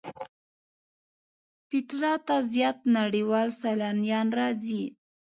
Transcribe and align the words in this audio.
پېټرا 1.67 2.13
ته 2.27 2.35
زیات 2.53 2.79
نړیوال 2.97 3.49
سیلانیان 3.61 4.27
راځي. 4.39 4.83